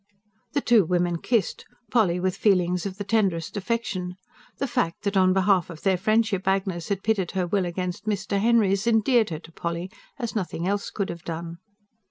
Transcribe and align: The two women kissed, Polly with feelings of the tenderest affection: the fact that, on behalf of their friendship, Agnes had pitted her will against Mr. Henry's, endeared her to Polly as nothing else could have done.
The 0.53 0.61
two 0.61 0.83
women 0.83 1.21
kissed, 1.21 1.63
Polly 1.91 2.19
with 2.19 2.35
feelings 2.35 2.87
of 2.87 2.97
the 2.97 3.03
tenderest 3.03 3.55
affection: 3.55 4.15
the 4.57 4.65
fact 4.65 5.03
that, 5.03 5.15
on 5.15 5.31
behalf 5.31 5.69
of 5.69 5.83
their 5.83 5.95
friendship, 5.95 6.47
Agnes 6.47 6.89
had 6.89 7.03
pitted 7.03 7.29
her 7.33 7.45
will 7.45 7.67
against 7.67 8.05
Mr. 8.07 8.39
Henry's, 8.39 8.87
endeared 8.87 9.29
her 9.29 9.37
to 9.37 9.51
Polly 9.51 9.91
as 10.17 10.35
nothing 10.35 10.67
else 10.67 10.89
could 10.89 11.09
have 11.09 11.23
done. 11.23 11.59